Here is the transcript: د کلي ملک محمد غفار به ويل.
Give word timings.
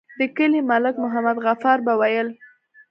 د 0.19 0.21
کلي 0.37 0.61
ملک 0.71 0.95
محمد 1.03 1.37
غفار 1.45 1.77
به 1.85 1.93
ويل. 2.01 2.27